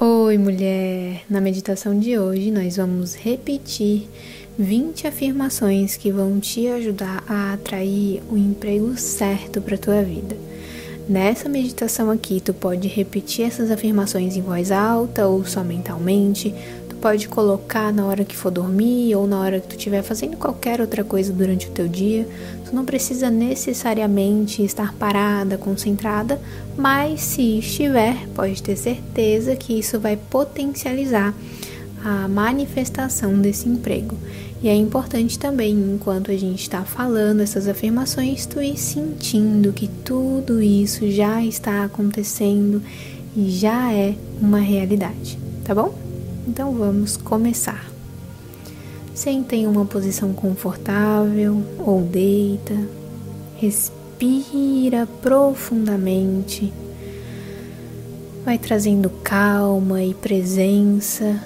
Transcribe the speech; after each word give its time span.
Oi, 0.00 0.38
mulher! 0.38 1.24
Na 1.28 1.40
meditação 1.40 1.98
de 1.98 2.16
hoje, 2.16 2.52
nós 2.52 2.76
vamos 2.76 3.16
repetir 3.16 4.08
20 4.56 5.08
afirmações 5.08 5.96
que 5.96 6.12
vão 6.12 6.38
te 6.38 6.68
ajudar 6.68 7.24
a 7.26 7.54
atrair 7.54 8.22
o 8.30 8.36
emprego 8.36 8.96
certo 8.96 9.60
para 9.60 9.76
tua 9.76 10.00
vida. 10.04 10.36
Nessa 11.08 11.48
meditação 11.48 12.12
aqui, 12.12 12.40
tu 12.40 12.54
pode 12.54 12.86
repetir 12.86 13.46
essas 13.46 13.72
afirmações 13.72 14.36
em 14.36 14.40
voz 14.40 14.70
alta 14.70 15.26
ou 15.26 15.44
só 15.44 15.64
mentalmente. 15.64 16.54
Pode 17.00 17.28
colocar 17.28 17.92
na 17.92 18.06
hora 18.06 18.24
que 18.24 18.36
for 18.36 18.50
dormir 18.50 19.14
ou 19.14 19.26
na 19.26 19.38
hora 19.38 19.60
que 19.60 19.68
tu 19.68 19.76
estiver 19.76 20.02
fazendo 20.02 20.36
qualquer 20.36 20.80
outra 20.80 21.04
coisa 21.04 21.32
durante 21.32 21.68
o 21.68 21.70
teu 21.70 21.86
dia. 21.86 22.26
Tu 22.64 22.74
não 22.74 22.84
precisa 22.84 23.30
necessariamente 23.30 24.64
estar 24.64 24.92
parada, 24.94 25.56
concentrada, 25.56 26.40
mas 26.76 27.20
se 27.20 27.60
estiver, 27.60 28.26
pode 28.34 28.60
ter 28.62 28.76
certeza 28.76 29.54
que 29.54 29.78
isso 29.78 30.00
vai 30.00 30.16
potencializar 30.16 31.32
a 32.04 32.26
manifestação 32.26 33.38
desse 33.40 33.68
emprego. 33.68 34.16
E 34.60 34.68
é 34.68 34.74
importante 34.74 35.38
também, 35.38 35.72
enquanto 35.72 36.32
a 36.32 36.36
gente 36.36 36.62
está 36.62 36.82
falando 36.82 37.40
essas 37.40 37.68
afirmações, 37.68 38.44
tu 38.44 38.60
ir 38.60 38.76
sentindo 38.76 39.72
que 39.72 39.86
tudo 40.04 40.60
isso 40.60 41.08
já 41.10 41.44
está 41.44 41.84
acontecendo 41.84 42.82
e 43.36 43.50
já 43.50 43.92
é 43.92 44.16
uma 44.40 44.58
realidade, 44.58 45.38
tá 45.64 45.72
bom? 45.72 46.07
Então 46.48 46.72
vamos 46.72 47.14
começar. 47.14 47.84
Senta 49.14 49.54
em 49.54 49.66
uma 49.66 49.84
posição 49.84 50.32
confortável 50.32 51.62
ou 51.78 52.00
deita, 52.00 52.74
respira 53.56 55.06
profundamente, 55.20 56.72
vai 58.46 58.56
trazendo 58.56 59.10
calma 59.22 60.02
e 60.02 60.14
presença 60.14 61.38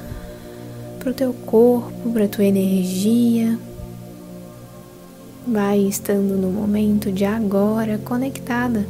para 1.01 1.11
o 1.11 1.15
teu 1.15 1.33
corpo, 1.33 2.13
para 2.13 2.27
a 2.27 2.29
tua 2.29 2.45
energia. 2.45 3.59
Vai 5.49 5.81
estando 5.81 6.37
no 6.37 6.53
momento 6.53 7.11
de 7.11 7.25
agora 7.25 7.99
conectada 7.99 8.87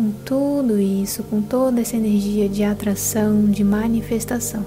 com 0.00 0.10
tudo 0.24 0.80
isso, 0.80 1.22
com 1.24 1.42
toda 1.42 1.82
essa 1.82 1.94
energia 1.94 2.48
de 2.48 2.64
atração, 2.64 3.44
de 3.44 3.62
manifestação. 3.62 4.64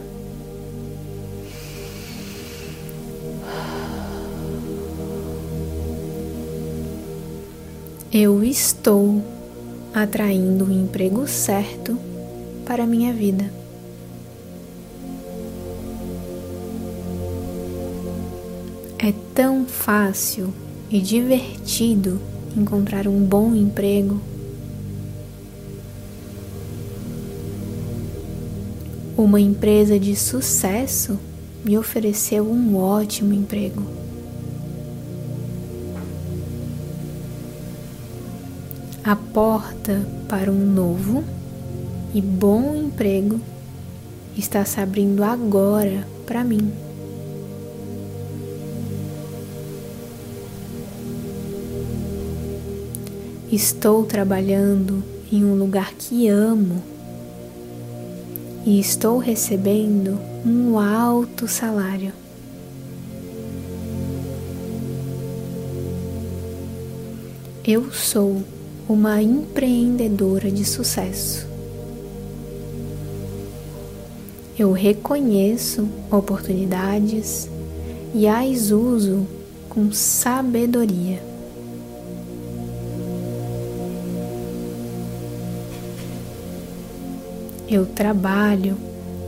Eu 8.11 8.43
estou 8.43 9.23
atraindo 9.91 10.65
o 10.65 10.71
emprego 10.71 11.27
certo 11.27 11.97
para 12.63 12.83
a 12.83 12.87
minha 12.87 13.11
vida. 13.11 13.51
É 18.99 19.11
tão 19.33 19.65
fácil 19.65 20.53
e 20.91 20.99
divertido 21.01 22.21
encontrar 22.55 23.07
um 23.07 23.19
bom 23.19 23.55
emprego. 23.55 24.32
Uma 29.23 29.39
empresa 29.39 29.97
de 29.97 30.17
sucesso 30.17 31.17
me 31.63 31.77
ofereceu 31.77 32.43
um 32.43 32.75
ótimo 32.75 33.33
emprego. 33.33 33.81
A 39.01 39.15
porta 39.15 40.05
para 40.27 40.51
um 40.51 40.65
novo 40.65 41.23
e 42.13 42.19
bom 42.19 42.75
emprego 42.75 43.39
está 44.37 44.65
se 44.65 44.81
abrindo 44.81 45.23
agora 45.23 46.05
para 46.27 46.43
mim. 46.43 46.69
Estou 53.49 54.03
trabalhando 54.03 55.01
em 55.31 55.45
um 55.45 55.55
lugar 55.55 55.93
que 55.93 56.27
amo 56.27 56.83
e 58.65 58.79
estou 58.79 59.17
recebendo 59.17 60.19
um 60.45 60.79
alto 60.79 61.47
salário. 61.47 62.13
Eu 67.65 67.91
sou 67.91 68.43
uma 68.87 69.21
empreendedora 69.21 70.51
de 70.51 70.65
sucesso. 70.65 71.47
Eu 74.57 74.71
reconheço 74.71 75.87
oportunidades 76.11 77.49
e 78.13 78.27
as 78.27 78.71
uso 78.71 79.25
com 79.69 79.91
sabedoria. 79.91 81.32
Eu 87.73 87.87
trabalho 87.87 88.77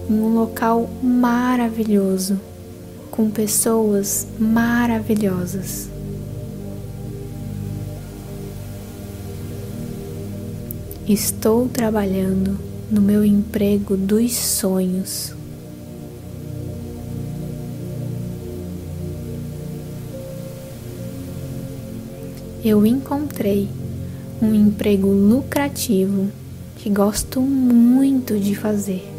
em 0.08 0.14
um 0.14 0.36
local 0.36 0.88
maravilhoso, 1.02 2.40
com 3.10 3.28
pessoas 3.28 4.28
maravilhosas. 4.38 5.90
Estou 11.08 11.68
trabalhando 11.68 12.56
no 12.92 13.02
meu 13.02 13.26
emprego 13.26 13.98
dos 13.98 14.36
sonhos. 14.36 15.34
Eu 22.64 22.86
encontrei 22.86 23.68
um 24.40 24.54
emprego 24.54 25.08
lucrativo 25.08 26.30
que 26.86 26.90
gosto 26.92 27.42
muito 27.42 28.40
de 28.40 28.54
fazer. 28.54 29.12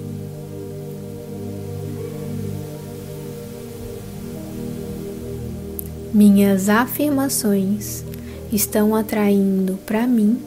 Minhas 6.14 6.68
afirmações 6.68 8.04
estão 8.52 8.94
atraindo 8.94 9.80
para 9.84 10.06
mim 10.06 10.40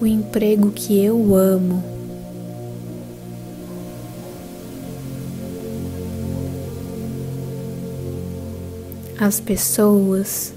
o 0.00 0.04
emprego 0.04 0.72
que 0.72 1.00
eu 1.00 1.36
amo. 1.36 1.80
As 9.16 9.38
pessoas 9.38 10.52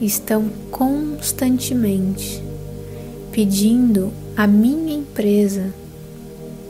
estão 0.00 0.48
constantemente 0.72 2.42
pedindo 3.30 4.12
a 4.40 4.46
minha 4.46 4.94
empresa 4.94 5.70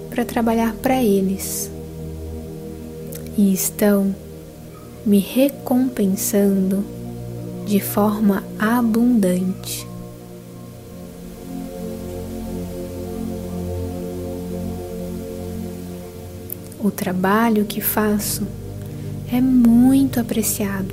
para 0.09 0.25
trabalhar 0.25 0.75
para 0.83 1.01
eles 1.01 1.71
e 3.39 3.53
estão 3.53 4.13
me 5.07 5.21
recompensando 5.21 6.85
de 7.65 7.79
forma 7.79 8.43
abundante. 8.59 9.87
O 16.81 16.91
trabalho 16.91 17.65
que 17.67 17.81
faço 17.81 18.49
é 19.33 19.41
muito 19.41 20.19
apreciado 20.19 20.93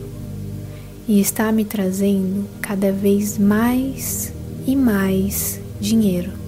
e 1.08 1.20
está 1.20 1.52
me 1.52 1.66
trazendo 1.66 2.48
cada 2.62 2.92
vez 2.92 3.36
mais 3.40 4.32
e 4.68 4.76
mais 4.76 5.60
dinheiro. 5.82 6.46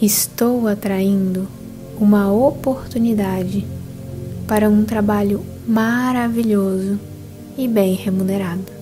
Estou 0.00 0.68
atraindo 0.68 1.48
uma 1.98 2.30
oportunidade 2.30 3.66
para 4.46 4.68
um 4.68 4.84
trabalho 4.84 5.42
maravilhoso 5.66 7.00
e 7.56 7.66
bem 7.66 7.94
remunerado. 7.94 8.76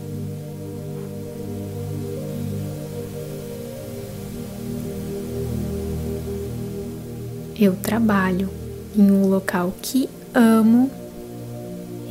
Eu 7.56 7.76
trabalho 7.76 8.50
em 8.96 9.08
um 9.08 9.28
local 9.28 9.72
que 9.80 10.10
amo 10.34 10.90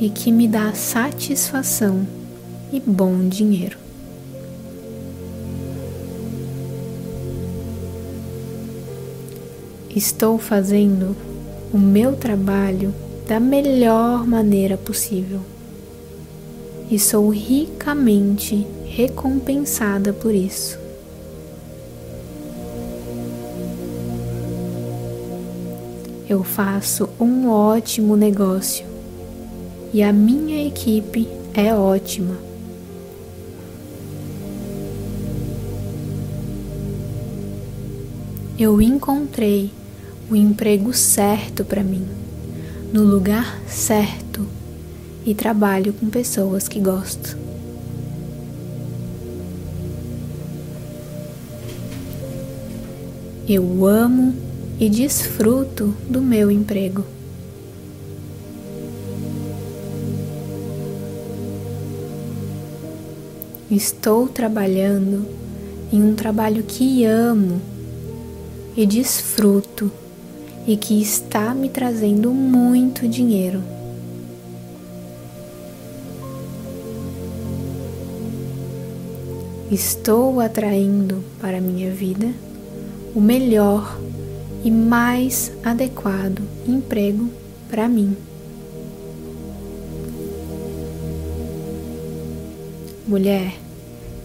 e 0.00 0.08
que 0.08 0.32
me 0.32 0.48
dá 0.48 0.72
satisfação 0.72 2.06
e 2.72 2.80
bom 2.80 3.28
dinheiro. 3.28 3.83
Estou 9.96 10.38
fazendo 10.38 11.16
o 11.72 11.78
meu 11.78 12.16
trabalho 12.16 12.92
da 13.28 13.38
melhor 13.38 14.26
maneira 14.26 14.76
possível 14.76 15.40
e 16.90 16.98
sou 16.98 17.28
ricamente 17.28 18.66
recompensada 18.86 20.12
por 20.12 20.34
isso. 20.34 20.78
Eu 26.28 26.42
faço 26.42 27.08
um 27.20 27.48
ótimo 27.48 28.16
negócio 28.16 28.84
e 29.92 30.02
a 30.02 30.12
minha 30.12 30.66
equipe 30.66 31.28
é 31.54 31.72
ótima. 31.72 32.36
Eu 38.58 38.80
encontrei 38.80 39.70
o 40.30 40.36
emprego 40.36 40.92
certo 40.92 41.64
para 41.64 41.82
mim, 41.82 42.06
no 42.92 43.02
lugar 43.02 43.60
certo 43.68 44.46
e 45.24 45.34
trabalho 45.34 45.92
com 45.92 46.08
pessoas 46.08 46.68
que 46.68 46.80
gosto. 46.80 47.36
Eu 53.48 53.86
amo 53.86 54.34
e 54.80 54.88
desfruto 54.88 55.94
do 56.08 56.22
meu 56.22 56.50
emprego. 56.50 57.04
Estou 63.70 64.28
trabalhando 64.28 65.26
em 65.92 66.02
um 66.02 66.14
trabalho 66.14 66.62
que 66.62 67.04
amo 67.04 67.60
e 68.76 68.86
desfruto 68.86 69.90
e 70.66 70.76
que 70.76 71.00
está 71.00 71.54
me 71.54 71.68
trazendo 71.68 72.32
muito 72.32 73.06
dinheiro. 73.08 73.62
Estou 79.70 80.40
atraindo 80.40 81.22
para 81.40 81.60
minha 81.60 81.90
vida 81.90 82.32
o 83.14 83.20
melhor 83.20 83.98
e 84.64 84.70
mais 84.70 85.52
adequado 85.64 86.42
emprego 86.66 87.28
para 87.68 87.88
mim. 87.88 88.16
Mulher, 93.06 93.64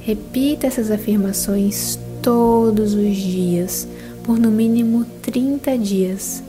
Repita 0.09 0.65
essas 0.65 0.89
afirmações 0.89 1.99
todos 2.19 2.95
os 2.95 3.15
dias, 3.15 3.87
por 4.29 4.37
no 4.37 4.51
mínimo 4.51 5.05
30 5.23 5.75
dias, 5.79 6.43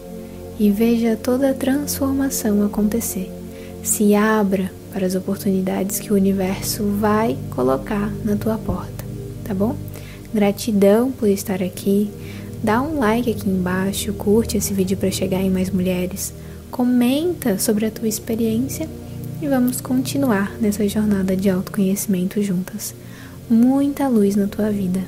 e 0.58 0.70
veja 0.70 1.16
toda 1.16 1.48
a 1.48 1.54
transformação 1.54 2.62
acontecer. 2.62 3.32
Se 3.82 4.14
abra 4.14 4.70
para 4.92 5.06
as 5.06 5.14
oportunidades 5.14 5.98
que 5.98 6.12
o 6.12 6.14
universo 6.14 6.84
vai 7.00 7.38
colocar 7.52 8.12
na 8.22 8.36
tua 8.36 8.58
porta, 8.58 9.02
tá 9.44 9.54
bom? 9.54 9.74
Gratidão 10.34 11.10
por 11.10 11.26
estar 11.26 11.62
aqui. 11.62 12.10
Dá 12.62 12.82
um 12.82 12.98
like 12.98 13.30
aqui 13.30 13.48
embaixo, 13.48 14.12
curte 14.12 14.58
esse 14.58 14.74
vídeo 14.74 14.98
para 14.98 15.10
chegar 15.10 15.40
em 15.40 15.48
mais 15.48 15.70
mulheres, 15.70 16.34
comenta 16.70 17.58
sobre 17.58 17.86
a 17.86 17.90
tua 17.90 18.08
experiência 18.08 18.86
e 19.40 19.48
vamos 19.48 19.80
continuar 19.80 20.54
nessa 20.60 20.86
jornada 20.86 21.34
de 21.34 21.48
autoconhecimento 21.48 22.42
juntas 22.42 22.94
muita 23.48 24.06
luz 24.06 24.36
na 24.36 24.46
tua 24.46 24.70
vida. 24.70 25.00